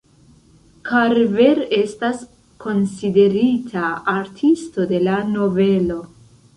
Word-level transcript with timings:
Karver 0.89 1.61
estas 1.81 2.25
konsiderita 2.65 3.87
artisto 4.19 4.91
de 4.95 5.07
la 5.09 5.25
novelo. 5.39 6.05